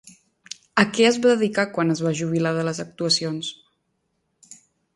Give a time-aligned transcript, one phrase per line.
[0.83, 3.51] A què es va dedicar quan es va jubilar de les actuacions?